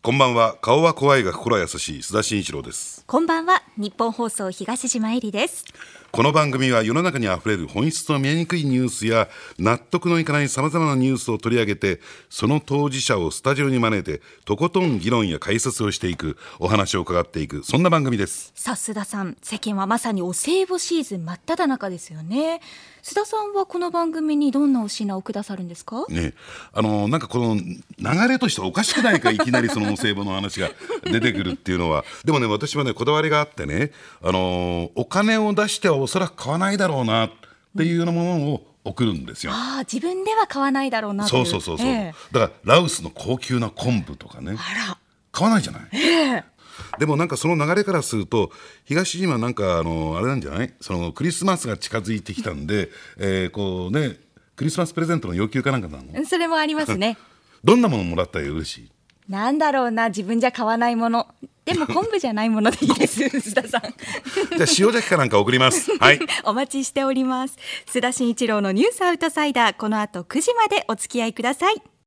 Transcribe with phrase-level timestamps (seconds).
[0.00, 0.54] こんばんは。
[0.62, 3.02] 顔は怖いが心は優しい須田慎一郎です。
[3.04, 3.64] こんばんは。
[3.76, 5.64] 日本放送東島えりです。
[6.10, 9.28] この番組は世の中にあふれる本質の見えにくいニュースや
[9.58, 12.00] 納得のいかないさまざまなニュースを取り上げて
[12.30, 18.52] その当事者をスタジオに招いてとことん議論や解説をしていくお話を伺っていくそんな番組です。
[18.54, 22.60] さあ須田さん世間はまさにお歳暮シーズン真っ只中ですよね。
[23.02, 26.06] 須田さんはこの番組にどんなお品をくださるんですか？
[26.08, 26.32] ね
[26.72, 30.70] あのなんかこの流れとしておかしくないかいきなりそのお歳暮の話が
[31.04, 32.04] 出てくるっていうのは。
[32.24, 37.30] でもね私はねこだわりがあってねあのお金を出してはおそらく買わないだろうなっ
[37.76, 39.52] ていうようなものを送るんですよ。
[39.52, 42.14] ああ自分では買わないだろうなそうそうそうそう、ええ。
[42.32, 44.52] だからラウスの高級な昆布とかね。
[44.58, 44.98] あら。
[45.30, 45.82] 買わないじゃない、
[46.98, 48.50] でもなんかその流れからすると
[48.86, 50.72] 東島なんかあのあれなんじゃない？
[50.80, 52.88] そのクリスマスが近づいてきたんで、
[53.18, 54.16] えーこうね
[54.56, 56.24] クリスマスプレゼントの要求かなんかなの？
[56.26, 57.18] それもありますね。
[57.62, 58.90] どんなものもらったら嬉しい？
[59.28, 61.28] なんだろうな自分じゃ買わないもの
[61.68, 63.82] でも昆布じゃないものでいいです 須田さん。
[63.82, 65.94] じゃあ塩崎かなんか送ります。
[66.00, 66.20] はい。
[66.44, 67.56] お待ちしております。
[67.86, 69.76] 須田慎一郎のニュースアウトサイダー。
[69.76, 71.97] この後9時までお付き合いください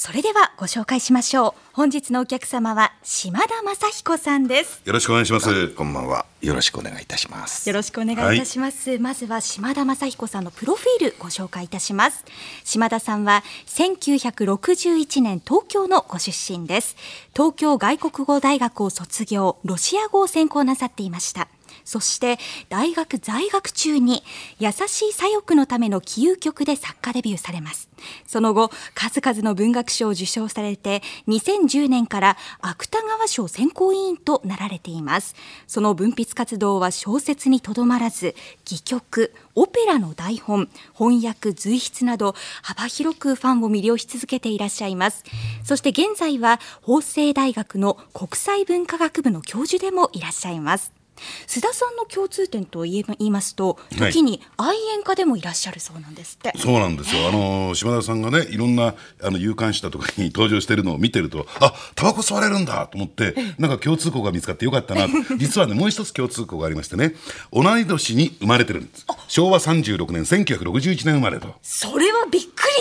[0.00, 1.60] それではご紹介しましょう。
[1.72, 4.80] 本日のお客様は島田正彦さんです。
[4.84, 5.70] よろしくお願いします。
[5.70, 6.24] こんばんは。
[6.40, 7.68] よろしくお願いいたします。
[7.68, 12.24] よろしくお願いいたします、まずは島田正彦さんのプロフィールご紹介いたします。
[12.62, 16.94] 島田さんは1961年東京のご出身です。
[17.34, 21.48] 東京外国語大学を卒業ロシア語を専攻なさっていました
[21.88, 24.22] そして大学在学中に
[24.58, 27.88] 優しい左翼のための起憂曲で作家デビューされます。
[28.26, 35.34] その後数々の文学賞を受賞されて2010年から芥川賞選考委員となられています。
[35.66, 38.34] その文筆活動は小説にとどまらず
[38.66, 45.24] 戯曲オペラの台本翻訳随筆など幅広くファンを魅了し続けていらっしゃいます。
[45.64, 50.97] そして現在は法政大学の国際文化学部の教授でもいらっしゃいます。
[51.46, 54.12] 須田さんの共通点と言え言いますとはい。
[54.12, 57.28] 時に愛煙家でもいらっしゃるそうなんですって、そうなんですよ。
[57.28, 65.06] あの島田さんがねいろんなあの有刊誌だとかに 登場してるのを見てるとあタバコ吸われるんだと思ってなんか共通項が見つかってよかったな
[65.38, 67.14] 実はねもう一つ共通項がありましてね
[67.52, 69.06] 同い年に生まれてるんです。
[69.28, 71.54] 昭和36年1961年生まれと。
[71.62, 72.17] それは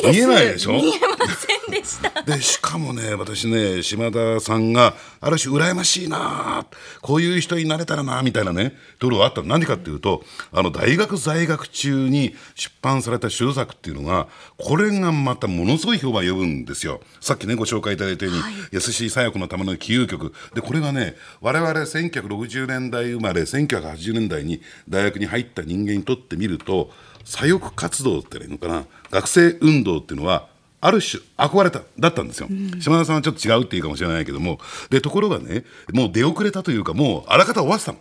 [0.01, 0.27] びっくりです。
[0.27, 0.71] 見えないでしょ？
[0.73, 2.21] 見えませんでした。
[2.23, 6.65] でしかもね私ね島田さんがある種羨ましいな
[7.01, 9.41] こういう人になれたらなみたいなねところがあった。
[9.41, 17.01] の何かっていうとあの大学在学中に出版された主作っていうのがこれがまたものすごい評判を呼ぶんですよ。
[17.21, 18.41] さっきねご紹介いただいたように、
[18.71, 20.33] 優しい左翼のための起憂曲。
[20.53, 26.91] でこれがね我々1960年代生まれ1980年代に大学に入った人間にとってみると
[27.23, 30.47] 左翼活動っていうのかな学生運動っていうのは
[30.79, 32.47] ある種憧れただったんですよ、
[32.79, 34.59] 島田さんはちょっと違うっていうかもしれないけども。
[34.89, 37.99] でところがねもう出遅れたというかもうあらかた終わってたの。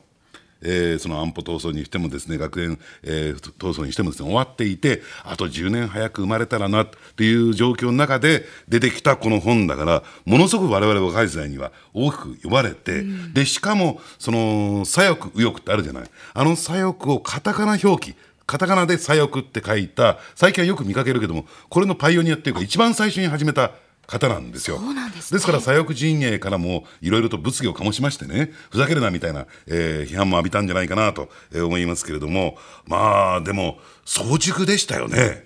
[0.63, 16.05] えーその安保闘争にしてもですね学園、えー闘争にしてもですね終わっていてあと10年早く生まれたらなっていう状況の中で出てきたこの本だからものすごく我々若い時代には大きく読まれて、でしかもその左翼右翼ってあるじゃない。
[16.35, 23.73] あの左翼をカタカナ表記カタカナで左翼って書いた最近はよく見かけるけどもこれのパイオニアっていうか一番最初に始めた
[24.07, 24.79] 方なんですよ。
[24.79, 32.57] そうなんですねから左翼陣営からもいろいろと物議を醸しましてねふざけるなみたいな、えー批判も浴びたんじゃないかなとえー思いますけれども
[32.87, 35.46] まあでも早熟でしたよね。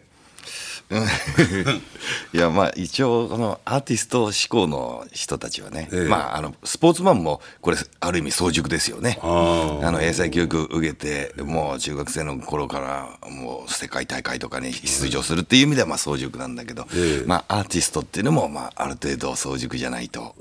[2.34, 6.08] いやまあ一応このアーティスト志向の人たちはね、ええ。
[6.08, 9.18] まああのスポーツマンもこれある意味早熟ですよね。
[9.22, 17.26] ああの英才教育受けてもう中学生の頃からもう世界大会とかに出場するっていう意味ではまあ早熟なんだけど、ええ。
[17.26, 20.34] まあアーティストっていうのもまあある程度早熟じゃないと。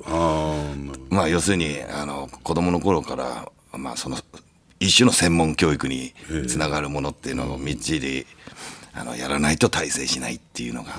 [1.10, 4.18] まあ要するにあの子供の頃からまあその
[4.80, 6.14] 一種の専門教育に
[6.48, 8.26] つながるものっていうのをみっちり
[9.00, 10.94] あのやらないと大成しないっていうのが、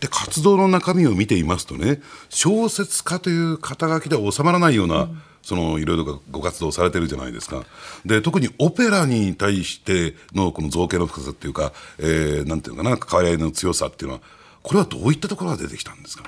[0.00, 5.08] で活動の中身を見ていますとね小説家という肩書きでは収まらないような、
[5.42, 7.64] そのいろいろご活動されてるじゃないですか。
[8.04, 14.20] で特にオペラに対してのこの造形の深さっていうか、えーなんていうのかな関わり合いの強さっていうのは
[14.62, 16.24] これはどういったところが出てきたんですか、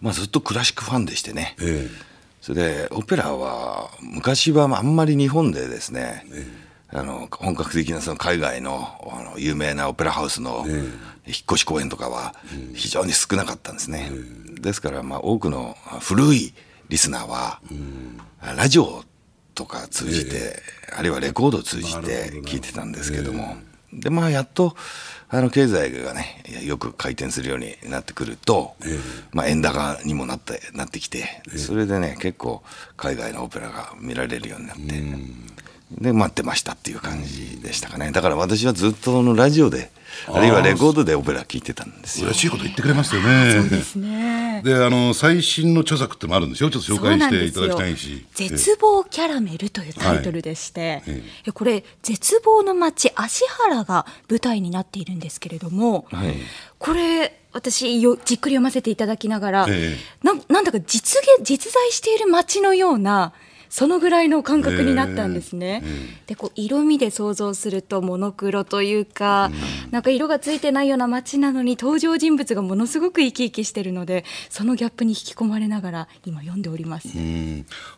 [0.00, 1.88] まあ、ずっとクラシックファンでしてね、え
[2.40, 6.26] それでオペラは昔はあんまり日本でですね、
[6.88, 10.86] あの本格的なその海外のあの有名なオペラハウスの引っ
[11.50, 12.34] 越し公演とかは
[12.74, 14.10] 非常に少なかったんですね。
[14.60, 16.54] ですからまあ多くの古い
[16.88, 17.60] リスナーは、
[18.56, 19.04] ラジオ
[19.54, 20.62] とか通じて、
[20.96, 23.56] あるいはレコードを通じて聞いてたんですけども、
[23.92, 24.76] でまあやっと
[25.28, 28.76] あの経済がねよく回転するようになってくると、
[29.32, 32.62] まあ、円高にもなってなってきて、それでね結構
[32.96, 34.82] 海外のオペラが見られるようになって、
[35.90, 38.10] で待ってましたっていう感じでしたかね。
[38.10, 39.90] だから私はずっとのラジオで
[40.28, 42.26] あるいはレコードでオペラ聴いてたんですよ。
[42.26, 43.52] 嬉しいこと言ってくれますよね。
[43.52, 44.62] そうですね。
[44.64, 46.70] であの最新の著作ってもあるんですよ。
[46.70, 48.26] ちょっと紹介していただきたいし。
[48.34, 51.12] 絶望キャラメルというタイトルでして、は
[51.50, 56.34] い、これ絶望の街芦原が舞台になっているんですけれども、はい、
[56.78, 63.32] これ私よじっくり読ませていただきながら、ええ、ななんだか実現実在している街のような
[63.68, 65.82] そのぐらいの感覚になったんですね。
[65.84, 69.50] えー、でこう色味で想像するとモノクロというか、
[69.86, 77.08] うん、なんか色がついてないような街なのに登場人物がものすごく生き生きしてるのでそのギャップに引き込まれながら今読んでおります。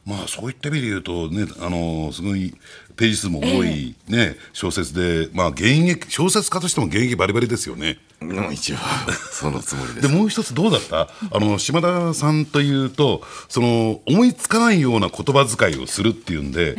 [0.05, 2.55] まあそういった意味で言うとねあのすごい
[2.99, 4.37] ページ数も多いね、え。
[4.37, 7.99] ー、小説でまあ現役小説家としても現役バリバリですよね。
[8.21, 8.77] も一応
[9.33, 10.09] そのつもりです。
[10.09, 11.09] でもう一つどうだった？
[11.31, 16.77] あの島田さんというとその思いつかないような言葉遣いをするっていうんで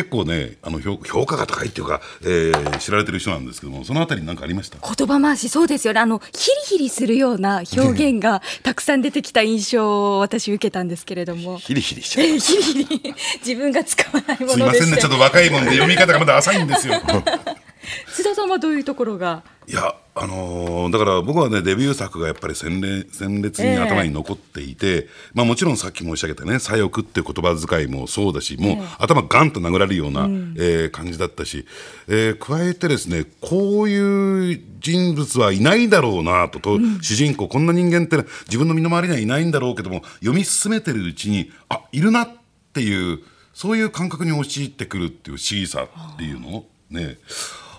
[0.00, 4.78] 結構ねあの評評価が高いっていうか、えー、知られてる人なんですけどもそのあたり何かありました？
[4.78, 6.00] 言葉回しそうですよね。
[6.00, 11.58] あのヒリヒリするような表現がたくさん出てきた印象を私受けたんですけれども。
[11.58, 13.14] ヒリヒリしちゃう、えー、ヒリヒリ。
[13.44, 14.96] 自分が使わないものすいませんね。
[14.96, 16.94] ちょっと若いもんで読み方がまだ浅いんですよ
[18.08, 19.42] 須田さんはどういうところが？
[19.66, 31.64] いやあのー、だから僕はねデビュー作がやっぱり鮮烈鮮烈に頭に残っていて、えー、まあ、もちろんさっき申し上げたね左翼っていう言葉遣いもそうだしもう、えー、頭ガンと殴られるような、うん、えー、感じだったし、
[32.08, 38.16] えー、加えてですねこういう人物はいないだろうなとと、うん、主人公こんな人間って
[38.46, 42.28] 自分の身の回りにはいないんだろうけども読み進めてるうちにあいるなっ
[42.72, 43.20] ていう
[43.54, 47.18] そういう感覚に陥ってくるっていう不思議さっていうのね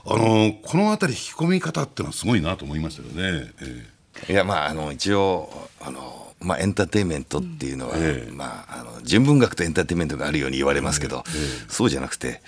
[0.06, 3.51] あのこの辺り引き込み方っていうのはすごいなと思いましたよね。
[3.62, 5.50] えー、いやまああの一応
[5.80, 8.07] あのまあ、エンターテインメントっていうのは、うんえ。
[8.27, 12.42] ー、まあ、あの純文学とエンターテインメントがあるように言われますけど、えー、そうじゃなくて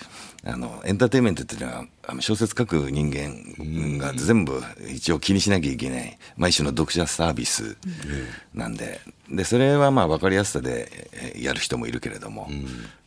[0.46, 4.60] あのエンターテインメントっていうのはあの小説書く人間が全部
[4.92, 7.76] 一応気にしなきゃいけない、まあ、一種の読者サービス
[8.52, 12.48] なんででそれはまあ分かりやすさでやる人もいるけれども、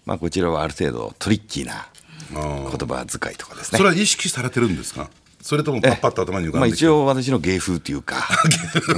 [0.06, 1.88] まあ、こちらはある程度トリッキーな
[2.32, 3.78] 言葉遣いとかですね。
[3.78, 5.10] それは意識されてるんですか？
[5.42, 8.28] それともパッパッと頭に浮かんでまあ、一応私の芸風というか、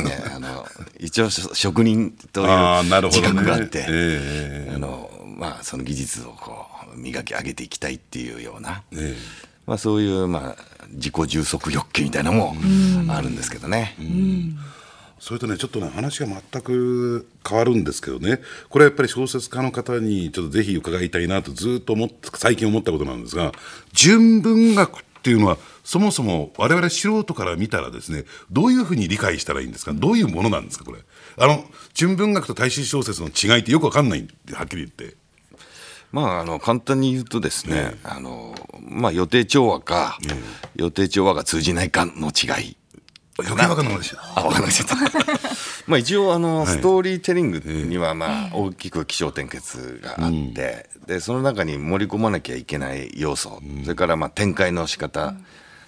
[0.04, 0.66] ね、あの
[1.00, 2.48] 一応職人という
[3.04, 6.66] 自覚があって、ねえー、あのまあ、その技術をこ
[6.96, 9.16] う磨き上げていきたいっていうような、えー、
[9.68, 12.56] まあ、そういう、まあ、自己充足欲求みたいなのも
[13.14, 13.96] あるんですけどね。
[14.00, 14.58] うん
[15.20, 18.40] それとねちょっとね話が全く変わるんですけどね。
[18.70, 23.52] これはやっぱり小説家の方にちょっとぜひ伺いたいなとずっと思っ最近思ったことなんですが
[23.94, 29.94] 純文学っていうのはそもそも我々素人から見たらですねどういうふうに理解したらいいんですか？
[29.94, 31.00] どういうものなんですかこれ？
[31.38, 35.18] あの純文学と大衆小説の違いってよくわかんないはっきり言って。
[36.12, 40.18] まあ、あの簡単に言うとですね、あのまあ、予定調和か、
[40.76, 42.78] 予定調和が通じないかの違い
[43.42, 44.40] 余計分かんなくなっちゃった。
[44.40, 44.96] あ、分かんなくちゃった。
[45.88, 55.34] まあ一応あの、ストーリーテリングにはまあ大きく起承転結があって、でその中に盛り込まなきゃいけない要素、それからまあ展開の仕方、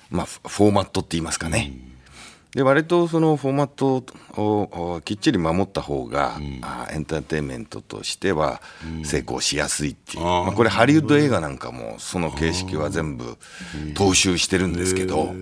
[0.10, 1.74] まあフォーマットって言いますかね。
[2.56, 4.04] で割とそのフォーマット
[4.42, 6.62] をきっちり守った方が、うん、
[6.94, 8.62] エンターテインメントとしては
[9.06, 13.38] 成功しやすいっていう、まあ、これハリウッド映画なんかもその形式は全部
[13.94, 15.34] 踏襲してるんですけど。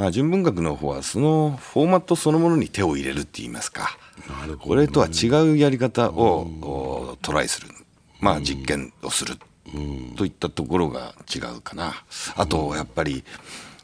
[0.00, 3.98] まあ、純文学の方はそのフォーマットそのものに手を入れるって言いますか、
[4.48, 7.68] ね、これとは違うやり方をトライする、
[8.18, 9.36] まあ、実験をする。
[10.16, 12.02] といったところが違うかな。
[12.34, 13.22] あとやっぱり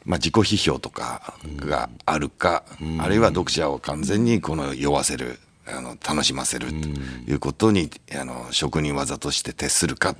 [0.05, 2.63] まあ、自己批評とかがあるか、
[2.99, 6.75] あるいは読者を完全にこの酔わせるあの楽しませると
[7.29, 10.15] いうことに、あの職人技として徹するか、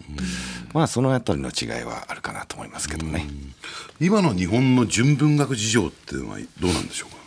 [0.74, 3.28] まあそのあたりの違いはあるかなと思いますけどね。
[4.00, 7.18] 今の日本の純文学事情っていうのはどうなんでしょうか？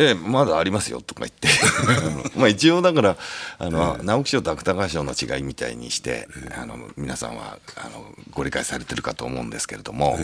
[0.00, 1.48] ええ、まだありますよとか言って。
[2.38, 3.16] まあ一応だから
[3.58, 10.16] あの、ええ、直木賞と芥川賞の違いみたいにして、え、あの皆さんはあのご理解されてるかと思うんですけれども、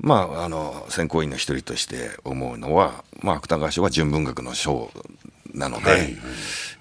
[0.00, 4.90] まああの選考委員の一人として思うのは、まあ、芥川賞は純文学の賞
[5.56, 6.16] なので、はい、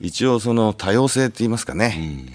[0.01, 2.29] 一応その多様性って言いますかね、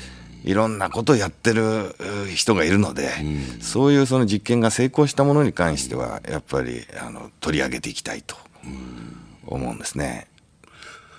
[0.44, 1.94] うん、いろんなことをやってる
[2.34, 8.36] 人がいるので、うん、そういうその実験が成功したものに関してはやっぱりあの取り上げていきたいと
[9.46, 10.28] 思うんですね。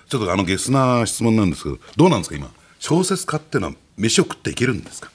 [0.08, 2.50] ちょっとあのゲスな質問なんですけどどうなんですか今。
[2.80, 5.11] 小説家っていうのは飯を食っていけるんですか？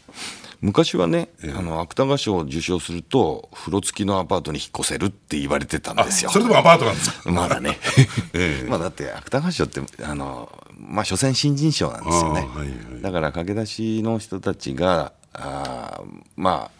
[0.61, 6.31] 昔はね、あの芥川賞を受賞すると風呂付きのアパートに引っ越せるって言われてたんですよ。
[6.31, 7.31] それでもアパートなんですか？
[7.31, 7.77] まだね、
[8.67, 13.01] まあだって芥川賞ってあのまあ所詮新人賞なんですよね、はいはい。
[13.01, 16.71] だから駆け出しの人たちがあーま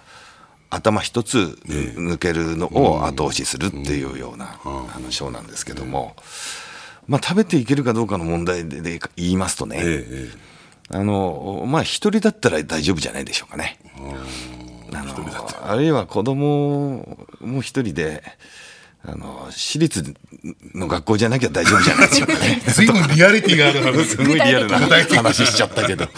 [0.69, 6.15] あ頭一つ抜けるのを後押しするっていうようなあの賞なんですけども、
[7.07, 10.56] まあ食べていけるかどうかの問題でで言いますとね、えええ
[10.89, 13.77] あのまあ一人だったら大丈夫じゃないでしょうかね。
[14.93, 18.23] あのあるいは子供も一人で
[19.03, 20.15] あの私立
[20.73, 22.61] の学校じゃなきゃ大丈夫じゃないでしょうかね。
[22.67, 24.05] え 随分リアリティがある話。
[24.07, 26.07] すごいリアルな話しちゃったけど。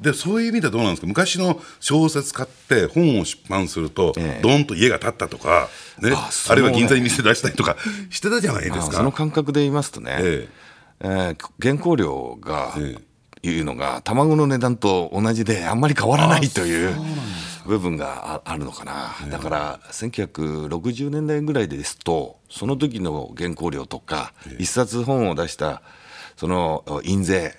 [0.00, 1.06] でそういう意味ではどうなんですか？
[1.06, 4.42] 昔の小説家って本を出版すると、ええ。
[4.42, 5.68] ドンと家が建ったとか、
[6.00, 7.76] ね、ああねるいは銀座に店出したりとか
[8.08, 8.92] してたじゃないですあか。
[8.98, 12.96] その感覚で言いますとね、ええー原稿料がえ
[13.42, 16.94] いうのが卵の値段と同じであんまり変わらないという
[17.66, 25.82] 部分がああるのかな、だから1960年代ぐらいですとその時の原稿料とか一冊本を出した
[26.36, 27.54] その印税、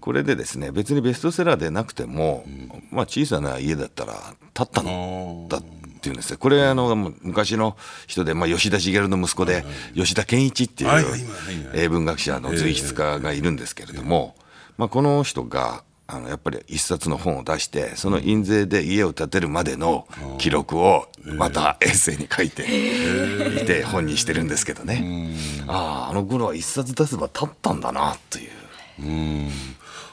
[0.00, 2.44] これでですね別にベストセラーでなくても、
[2.90, 4.14] まあ、小さな家だったら
[4.54, 5.60] 立ったのだ
[5.98, 6.36] っていうんですね。
[6.38, 7.76] これあの昔の
[8.06, 9.64] 人で、まあ、吉田茂の息子で、
[9.94, 14.34] 吉田健一っていう文学者の随筆家がいるんですけれども、
[14.78, 25.34] まあ、この人があのやっぱり一冊の本を出してその印税で家を建てるまでの記録をまたエッセイに書いていて本にしてるんですけどね。
[25.66, 28.50] あああの頃は一冊出せば立ったんだなという。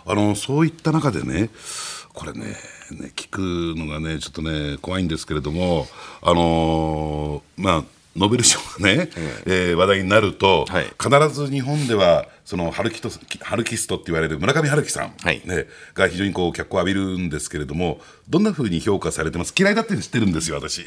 [0.07, 1.49] あのそういった中でね
[2.15, 2.45] これね
[2.91, 3.39] ね聞く
[3.77, 5.87] のがねちょっとね怖いんですけれども
[6.21, 7.83] あのーまあ
[8.15, 9.09] ノーベル賞がね、
[9.45, 10.85] えー話題になると、はい。
[10.85, 13.09] 必ず日本ではそのハルキト
[13.41, 15.41] ハルキストって言われる村上春樹さん、はい。
[15.43, 19.53] ね、が非常にこう脚光を浴びるんですけれどもどんなふうに評価されてます？
[19.59, 20.85] 嫌いだって知ってるんですよ私。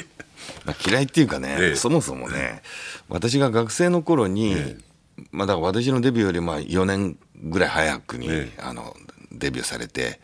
[0.64, 1.76] まあ、嫌いっていうかね、ええ。
[1.76, 2.62] そもそもね
[3.10, 4.56] 私が学生の頃に、
[5.30, 8.50] まあ、だから私のデビューよりまあ4年ぐらい早くに、え。
[8.62, 8.96] あの
[9.32, 10.18] デビューされて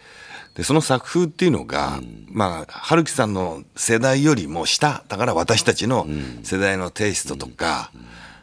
[0.54, 6.06] でその作風っていうのが、まあ春樹さんの世代よりも下だから私たちの
[6.42, 7.90] 世代のテイストとか、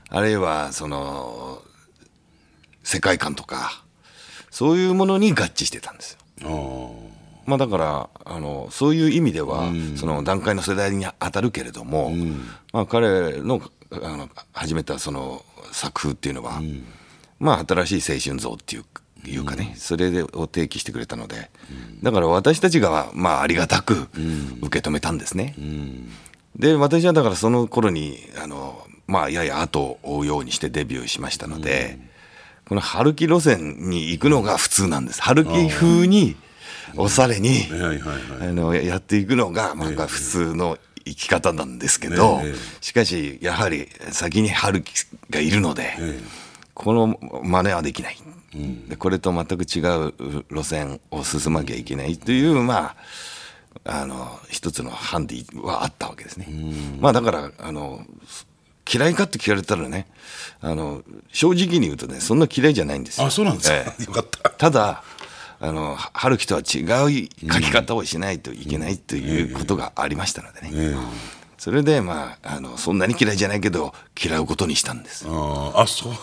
[0.09, 1.61] あるいはその
[2.83, 3.83] 世界観とか
[4.49, 6.91] そういうものに合致してたんですよ。
[7.45, 12.11] まあ、だからあのそういう意味では、その段階の世代に当たるけれども、
[12.71, 16.61] まあ、彼のあの始めたその作風っていうのは、
[17.39, 18.85] まあ、新しい青春像っていう
[19.25, 21.49] いうかね、それでを提起してくれたので、
[22.01, 24.07] だから私たちが、まあ、ありがたく
[24.61, 25.55] 受け止めたんですね。
[26.55, 31.97] で私はだからその頃にあの、まあ、やや後を追うようにしてデビューしましたので、
[32.67, 35.21] この春樹路線に行くのが普通なんです。
[35.21, 36.35] 春樹風に
[36.95, 37.67] おしゃれに、
[38.39, 42.55] あのやっていくのが、まあ、普通の生き方なんですけど、ええ。
[42.81, 44.93] しかしやはり先に春樹
[45.29, 45.93] がいるので、
[46.73, 48.17] この真似はできない、
[48.53, 50.13] でこれと全く違う
[50.49, 52.95] 路線を進まなきゃいけないというま
[53.85, 56.47] ああの一つのハンディはあったわけですね。
[56.99, 58.05] まあだからあの
[58.91, 60.07] 嫌いかって聞かれたらね
[60.59, 63.27] あの正直に言うとねそんな嫌いじゃないんですよ。
[63.27, 64.03] あそうなんですか、ええ。
[64.03, 64.49] よかった。
[64.49, 65.03] ただ
[65.61, 70.95] あの春樹とは違う書き方をしないといけないということがありましたのでね、
[71.59, 75.25] それでまああのそんなに嫌いじゃないけど嫌うことにしたんです。
[75.27, 76.13] あーあそう、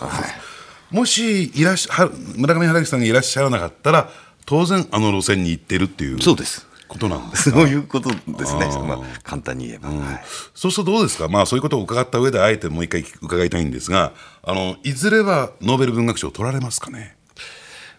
[0.91, 4.11] もしいらっしゃは村上春樹さんがいらっしゃらなかったら
[4.47, 6.67] 当然あの路線に行ってるっていうそうです。
[6.89, 10.23] ことなんですそういうことですね、まあ、簡単に言えば、はい。
[10.55, 17.15] そうするとどうですか、まあ、そういうことを伺った上であえてもう一回伺いたいんですがあのいずれはノーベル文学賞を取られますかね？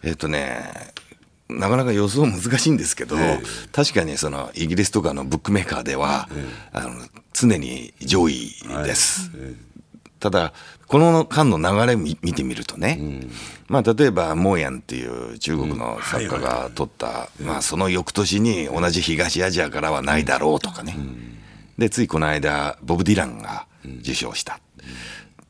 [0.01, 0.63] えっ、とね
[1.49, 3.15] なかなか予想難しいんですけど、
[3.71, 6.29] 確かにそのイギリスとかのブックメーカーでは、
[6.71, 6.91] あの
[7.33, 8.51] 常に上位
[8.83, 9.31] です。
[10.19, 10.53] ただ
[10.87, 12.99] この間の流れ見見てみるとね、
[13.67, 20.95] まあ、例えばモーヤンっていう中国の作家が取った、まあ、その翌年に同じ東アジアからはないだろうとかね、
[21.77, 23.65] でついこの間ボブ・ディランが
[24.01, 24.59] 受賞した。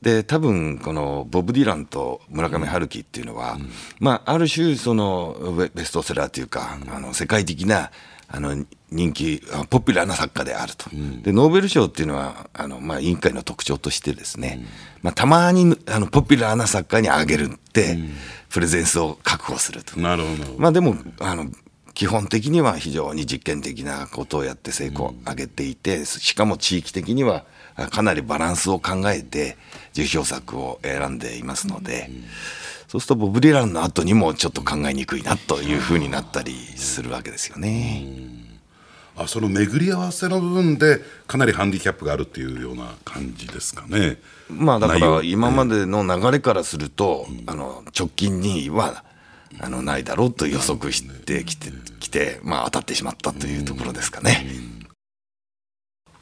[0.02, 3.58] で多分このボブ・ディランと村上春樹っていうのは、
[4.00, 7.92] まあ、ある種そのベベストセラーというか、あの世界的な
[8.32, 10.90] あの人気あポピュラーな作家であると、
[11.24, 14.66] でノーベル賞っていうのはあの、まあ、委員会の特徴としてですね、
[15.02, 17.98] まあ、たまにあのポピュラーな作家にあげるって、
[18.50, 20.00] プレゼンスを確保すると。
[20.00, 21.48] なるほど、まあでもあの
[21.94, 27.46] 基本的には非常に実験的なことをやって成功を上げていて、しかも地域的には
[27.76, 29.58] あかなりバランスを考えて
[29.94, 32.10] 受賞作を選んでいますので、
[32.90, 38.04] そうするとボブ・ディランの後にもちょっと考えにくいなというふうになったりするわけですよね。
[39.16, 44.18] あその巡り合わせの部分でかなりハンディキャップがあるっていうような感じですかね。
[44.50, 49.04] まあだから今までの流れからすると、あの直近には
[49.60, 54.48] あのないだろうと予測してきてきて、まあ当たってしまったというところですかね。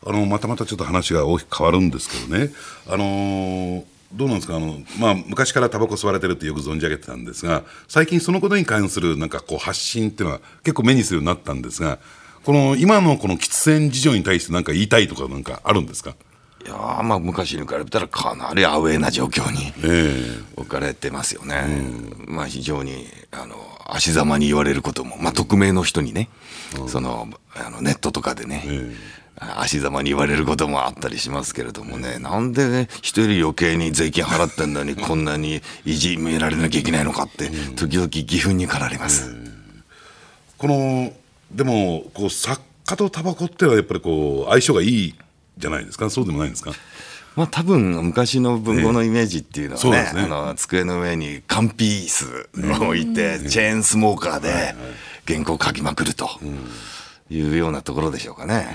[0.05, 2.51] あのまたまたちょっと話が大きく変わるんですけどね、
[2.87, 3.83] あのー
[4.13, 4.55] どうなんですか？
[4.55, 11.99] あの、まあ、昔からタバコ吸われてるってよく存じ上げてたんですが最近そのことに関するなんかこう発信っていうのは結構目にするようになったんですが
[12.43, 16.15] この今のこの喫煙事情に対して何か言いたいとかなんかあるんですか？
[16.65, 21.63] いやーまあ昔に比べたらかなりアウェーな状況にえ置かれてますよね。
[22.27, 23.55] まあ非常にあの
[23.87, 26.29] 足ざまに言われることも、まあ匿名の人にね、
[26.87, 28.65] そのあのネットとかでね、
[29.39, 39.35] 足ざまに言われることもあったりしますけれどもね、なんで人より余計に税金払ってんのにこんなにいじめられなきゃいけないのかって、時々義憤に駆られます。
[40.57, 41.13] この
[41.51, 45.15] でもこう作家とタバコってのはやっぱりこう相性がいい
[45.57, 46.09] じゃないですか？
[46.09, 46.71] そうでもないんですか？
[47.35, 50.23] まあ多分昔の文豪のイメージっていうのはね,、そうですね。
[50.23, 52.49] あの机の上に缶ピース
[52.81, 54.75] を置いて、チェーンスモーカーで
[55.27, 56.27] 原稿を書きまくると
[57.29, 58.67] いうようなところでしょうかね。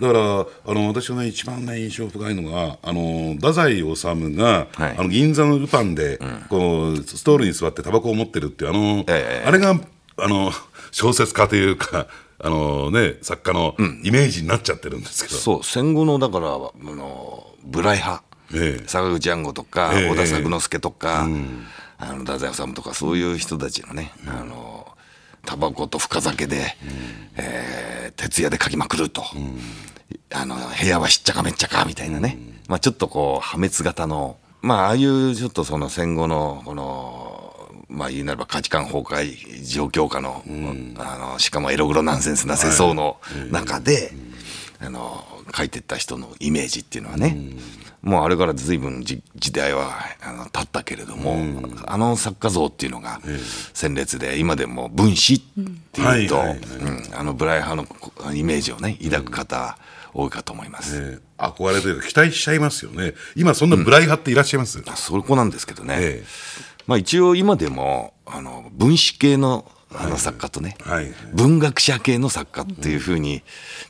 [0.00, 4.94] だからあの私がね一番ね印象深いのがあの太宰治が、はい。
[4.98, 9.78] あの銀座のルパンで、こうストールに座ってタバコを持ってるっていうあの、ええあれが
[10.16, 10.50] あの
[10.92, 12.06] 小説家というか
[12.38, 16.60] あのね作家のイメージになっちゃってるんですけど、そう戦後のだからあ
[16.94, 18.22] のブライ派、
[18.54, 18.84] ええ。
[18.86, 21.26] 坂口安吾とか、ええ小田作之助とか、
[21.98, 24.63] あの太宰治とかそういう人たちのね、あの
[25.44, 26.76] タバコと深酒で、
[27.36, 27.84] えー
[28.16, 29.24] 徹夜で書きまくると、
[30.32, 40.42] あの部屋はしっちゃかめっちゃかみたいなね、まあ、ちょっとこう破滅型のまあああいうちょっとその戦後のこのまあ言うなれば価値観崩壊状況下の,、
[40.98, 43.18] あのしかもエログロナンセンスな世相の
[43.50, 44.12] 中で、
[44.84, 45.24] あの
[45.54, 47.36] 書いてった人のイメージっていうのはね、
[48.02, 51.38] もうあれから随分じ時代はあの経ったけれども、
[51.86, 53.20] あの作家像っていうのが
[53.72, 55.40] 鮮烈で今でも分子っ
[55.92, 56.42] ていうと、
[57.16, 59.78] あのブライ派のこイメージをね抱く方
[60.12, 60.96] 多いかと思います。
[60.96, 61.24] ええ。
[61.36, 63.14] 憧れというか期待しちゃいますよね。
[63.36, 66.26] 今そんなブライ派っていらっしゃいます、そこなんですけどね、ええ。
[66.86, 71.04] まあ、一応今でもあの分子系のあの作家とね、はい。
[71.04, 73.42] はい文学者系の作家っていうふうに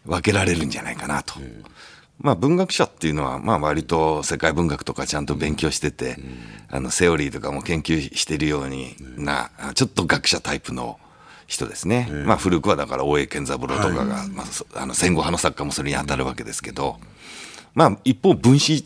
[0.07, 1.35] 分けられるんじゃないかなと。
[2.21, 6.17] まあ、文学者っていうのは、まあ、割と世界文学とかちゃんと勉強してて、
[6.71, 10.99] あのセオリーとかも研究してるようにな、ちょっと学者タイプの
[11.47, 16.99] 人ですね、まあ、古くはだから大江健三郎とかが、まあ、そあの戦後派の作家もそれに当たるわけですけど、
[17.75, 18.85] まあ、一方分子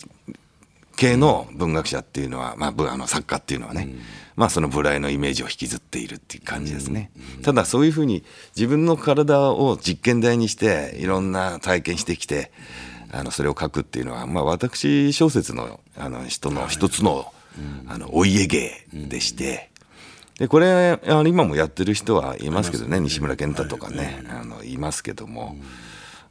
[0.97, 3.89] 系の文学者っていうのは、まあ、ぶあの作家っていうのはね、
[4.39, 7.11] まあそのブライのイメージを引きずっているっていう感じですね。
[7.43, 8.23] ただそういうふうに
[8.55, 12.53] 自分の体を実験台にしていろんな体験してきて、
[13.11, 17.33] あのそれを書くっていうのは、まあ私小説のあの人の一つの、
[17.89, 19.71] あのお家芸でして、
[20.39, 25.57] でこれ今もやってる人はいますけどね西村健太とかね、あのいますけども、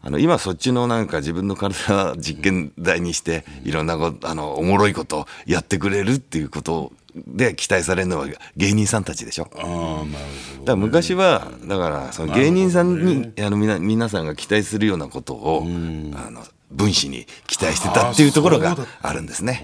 [0.02, 6.94] あの今そっちのなんか自分の体実験台にしていろんなことあのおもろいことやってくれるっていうこと
[7.26, 9.50] で期待されるのは芸人さんたちでしょ。
[9.56, 10.26] ああなる
[10.60, 19.62] ほだから昔はだからその芸人さんに、あのみな皆さんが期待するようなことを、あの分子に期待してたっていうところがあるんですね。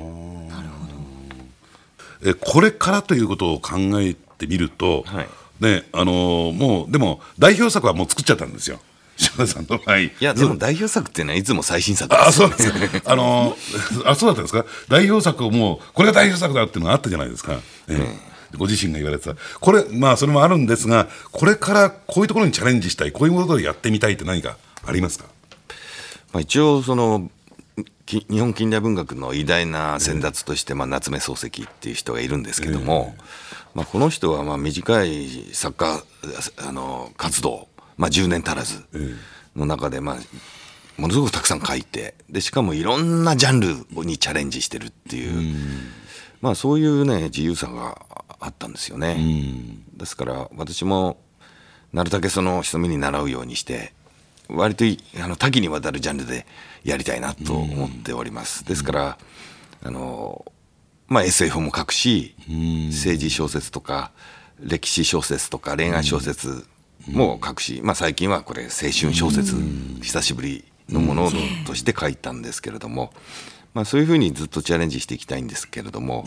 [2.24, 2.30] ど。
[2.30, 5.28] えこれからということを考えてみると、はい。
[5.60, 8.80] ねあのーもうでも代表作はもう作っちゃったんですよ
[9.17, 12.28] 島田さんの場合いいやでも代表作っていうのはいつも最新作です。
[12.28, 12.71] あそうなんです
[13.02, 13.12] か。
[13.12, 14.65] あのー あそうだったんですか？
[14.89, 18.34] 代表作をもうこれが代表作だっていうのがあったじゃないですか、ええ。
[18.58, 19.36] ご自身が言われてた。
[19.60, 25.26] これまあそれもあるんですがこれからこういうところにチャレンジしたいこういうことをやってみたいって何かありますか？
[26.34, 27.30] まあ、一応その
[28.06, 33.15] き日本近代文学の偉大な先達として、まあ、夏目漱石っていう人がいるんですけども、
[33.76, 36.04] まあ、この人はまあ短い作家
[36.58, 38.84] あの活動、まあ、10年足らず
[39.56, 40.17] の中で、まあ、
[40.97, 45.56] ものすごくたくさん書いてでしかもいろんなジャンルにチャレンジしてるっていう、
[46.41, 48.06] まあ、そういうね自由さが
[48.39, 49.17] あったんですよね。
[49.95, 51.17] ですから私も
[51.93, 53.93] なるだけその人目に習うようにして
[54.49, 56.45] 割といあの多岐にわたるジャンルで
[56.84, 58.65] やりたいなと思っております。
[58.65, 59.17] ですから
[59.84, 60.45] あの、
[61.08, 62.36] まあ、SF も書くし
[62.89, 64.12] 政治小説とか
[64.60, 66.65] 歴史小説とか恋愛小説
[67.08, 69.56] も書くし、まあ、最近はこれ青春小説
[70.02, 71.30] 久しぶりのもの
[71.66, 73.13] として書いたんですけれども、
[73.74, 76.26] まあ、そういうふうにずっとチャレンジしていきたいんですけれども、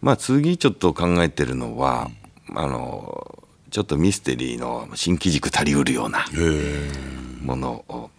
[0.00, 2.10] まあ次ちょっと考えてるのは、
[2.54, 6.26] あのちょっとミステリーの新機軸足りうるような
[7.42, 8.10] ものを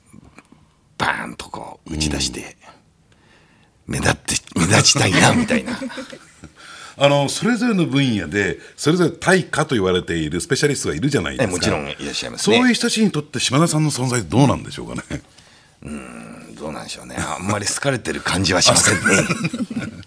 [0.98, 2.56] バーンとこう打ち出して、
[3.88, 5.78] 目立って目立ちたいなみたいな
[6.98, 11.52] あのそれぞれの分野でそれぞれ対価と言われているスペシャリストがいるじゃないですか。
[11.52, 15.02] えもちろんいらっしゃいますそういうね人たちにとって島田さんの存在どうなんでしょうかね。
[16.56, 17.16] どうなんでしょうね。
[17.18, 19.02] あんまり好かれてる感じはしませんね。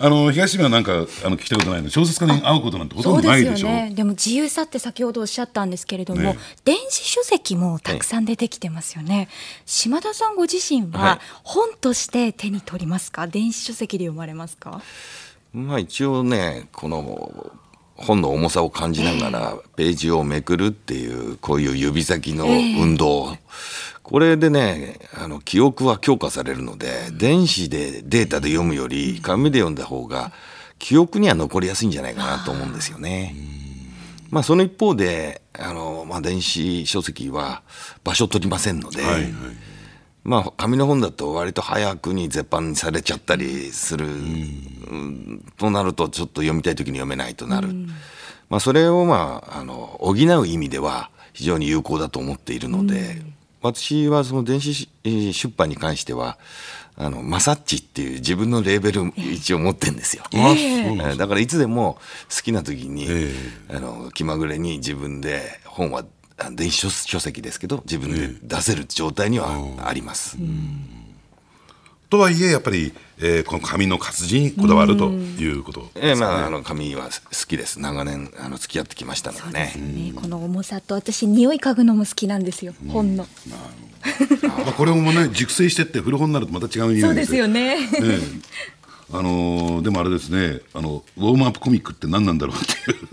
[0.00, 0.96] あの東島はなんかあ
[1.28, 3.90] の聞いたことないの小説家に会うことなんてほとんどないでしょね。
[3.92, 6.38] でも自由さって先ほどおっしゃったんですけれども、ね。
[6.64, 9.28] 電子書籍もたくさん出てきてますよね。
[9.66, 11.18] 島田さんご自身ははい。
[11.42, 13.26] 本として手に取りますか？
[13.26, 14.80] 電子書籍で読まれますか？
[15.52, 17.52] まあ一応ねこの
[17.96, 23.36] 本の重さを感じながらページをめくるっていうこういう指先の運動、
[24.02, 30.32] これでねあの記憶は強化されるので電子でデータで読むより紙で読んだ方が
[30.78, 33.34] 記憶には残りやすいんじゃないかなと思うんですよね。
[34.30, 37.62] まあその一方であの、まあ、電子書籍は
[38.04, 39.32] 場所取りませんので、はいはい
[40.24, 47.68] まあ、紙の本だと割と早くに絶版されちゃったりする、うんとなるとちょっと読みたい時に読めないとなる、
[48.48, 53.22] まあ、それを、まあ、あの補う意味では非常に有効だと思っているので、
[53.62, 56.38] 私はその電子出版に関しては
[56.96, 60.24] あのマサッチっていう自分のレーベル一応持ってるんですよ。
[60.32, 61.98] えーだからいつでも
[62.34, 63.32] 好きな時に、え
[63.70, 66.04] あの気まぐれに自分で本はあ
[66.52, 69.50] 電子書書籍ですけど自分で出せる状態には
[69.84, 70.36] あります。
[72.10, 77.10] とはいえやっぱり、えーこの紙の活字にこだわるということええまああの紙は好
[77.46, 77.80] きです。
[77.80, 79.52] 長年あの付き合ってきましたので。
[79.52, 79.72] ね。
[79.76, 82.72] ね、この重さと私匂い嗅ぐのも好きなんですよ。
[82.88, 83.26] 本の。
[84.64, 87.78] まあ、これもね熟成してって古本になるとまた違う匂いそうですよね。
[87.78, 87.88] ね
[89.12, 90.60] あのーでもあれですね。
[90.72, 92.60] あのウォームアップコミックって何なんだろうっ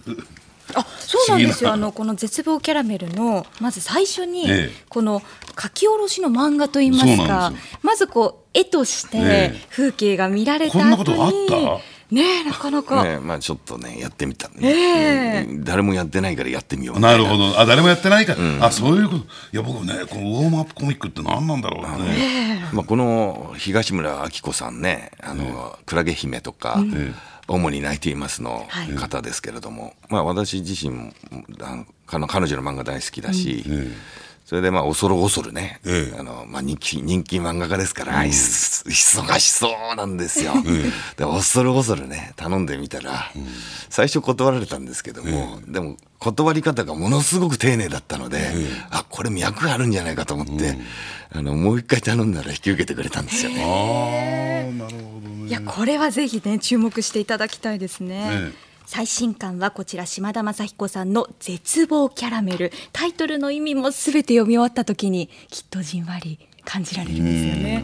[0.05, 0.23] ていう
[0.73, 1.71] あ、そうなんですよ。
[1.71, 4.85] あのこの絶望キャラメルのまず最初に、ええ。
[4.89, 5.21] この
[5.61, 9.21] 書き下ろしの漫画といいますかまずこう絵としてえ
[9.55, 9.61] え。
[9.69, 11.31] 風景が見られた後に、こんなことあっ
[11.79, 11.81] た？
[12.11, 15.45] ねえなかなか、ねまあちょっとねやってみた、ええ。
[15.49, 17.59] うん誰もやってないからやってみようないるなほど。
[17.59, 18.35] あ誰もやってないか。
[18.35, 19.17] ら、あそういうこと。
[19.17, 19.21] い
[19.53, 26.77] や僕ねこのウォームアップコミックって何なんだろうね、まあ、この東村明子さんね「あのクラゲ姫」とか、
[27.47, 28.93] 主に泣いていますのはい。
[28.95, 31.13] 方ですけれども、まあ、私自身も
[31.61, 31.85] あの
[32.27, 33.63] 彼彼女の漫画大好きだし、
[34.45, 36.19] それでまあ恐る恐るね、ええ。
[36.19, 40.53] あのまあ、人気人気漫画家ですから、いす忙しそうなんですよ。
[41.17, 43.31] で恐る恐るね頼んでみたら、
[43.89, 48.51] 最初断られたんですけども、でも断り方がものすごく丁寧だったので、
[48.91, 50.77] あこれ脈があるんじゃないかと思って、
[51.31, 53.63] あのもう一回頼んだら引き受けてくれたんですよね。
[55.45, 58.29] いやこれはぜひね注目していただきたいですね。
[58.31, 58.65] ええ。
[58.87, 67.83] 最新刊はこちら島田雅彦さんの「絶望キャラメル」タイトルの意味もすべて読み終わった時にきっとじんわり感じられるんですよね。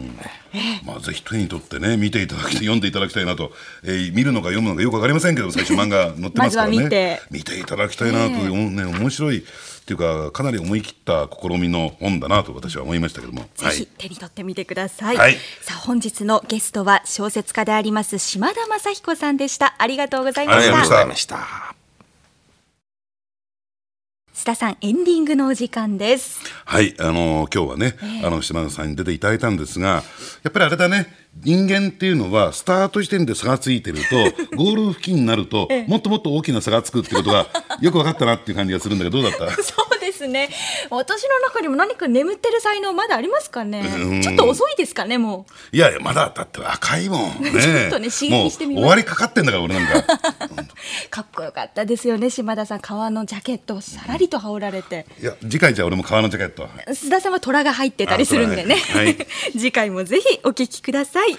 [0.84, 3.52] まあ、ぜひ手に取ってね見ていただき読んでいただきたいなと、
[3.84, 6.76] えー見るのか読むのかよくわかりませんけど最初漫画載ってますからね。
[6.76, 7.60] まずは見て。
[7.60, 9.44] いただきたいなと思うね面白い
[9.82, 15.16] っていうかかなり思い切った試みの本だなと私は思いましたけどもぜひ手に取ってみてください。
[15.16, 19.74] はいさあ本日のゲストは小説家であります島田雅彦さんでした。
[19.78, 20.62] ありがとうございました。
[20.62, 21.81] ありがとうございました。
[24.42, 26.40] 須田さんエンディングのお時間です。
[26.64, 30.02] はい、あの今日はね、あの島田さんに出ていただいたんですが、
[30.42, 34.16] やっぱりあれだね、人間っていうのはスタート時点で差がついてると、
[34.56, 37.46] ゴール付近になると、もっともっと大きな差がつくってことが
[37.80, 39.46] よく分かったなっていう感じがするんだけど、どうだった？
[40.22, 40.48] ですね。
[40.90, 43.80] 私の中にも何か眠ってる才能まだありますかね？
[43.80, 44.14] う。
[44.18, 47.50] んちょっと遅いですかねもいやいやまだだって若いもんね。
[47.50, 49.98] ちょっとね刺激してみ終わりかかってんだから俺なんか。
[49.98, 50.02] う。
[51.10, 55.06] かっこよかったですよね島田さん革のジャケットをさらりと羽織られて。
[55.20, 56.68] いや次回じゃあ俺も革のジャケット。
[56.88, 58.76] 須田さんは虎が入ってたりするんでね。
[58.90, 61.36] あ虎ね 次回もぜひお聞きください。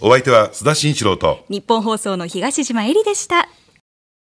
[0.00, 1.44] お相手は須田慎一郎と。
[1.48, 3.48] 日本放送の東島えりでした。